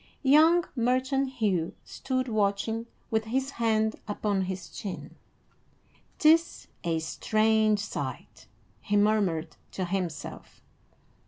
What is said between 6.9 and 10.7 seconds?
strange sight," he murmured to himself.